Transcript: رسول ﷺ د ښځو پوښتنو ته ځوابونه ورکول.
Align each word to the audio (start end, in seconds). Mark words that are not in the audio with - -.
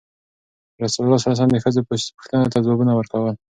رسول 0.83 1.05
ﷺ 1.23 1.45
د 1.51 1.55
ښځو 1.63 1.81
پوښتنو 1.87 2.51
ته 2.53 2.57
ځوابونه 2.65 2.91
ورکول. 2.95 3.35